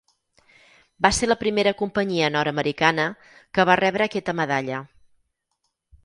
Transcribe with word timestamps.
Va 1.05 1.09
ser 1.17 1.27
la 1.27 1.35
primera 1.41 1.73
companyia 1.81 2.29
nord-americana 2.35 3.05
que 3.57 3.65
va 3.71 3.75
rebre 3.81 4.07
aquesta 4.09 4.35
medalla. 4.41 4.81